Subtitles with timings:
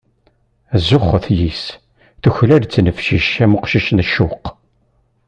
[0.87, 1.65] Zuxet yis-s,
[2.21, 4.43] tuklal ttnefcic am uqcic n ccuq.